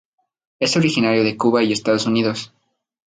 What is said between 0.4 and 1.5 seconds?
Es originaria de